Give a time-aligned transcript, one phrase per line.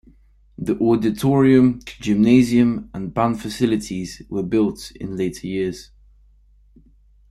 [0.57, 5.91] The auditorium, gymnasium and band facilities were built in later years.